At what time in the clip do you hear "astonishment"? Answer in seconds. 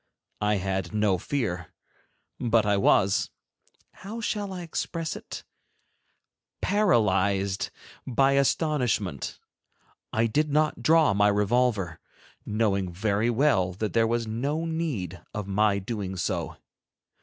8.31-9.37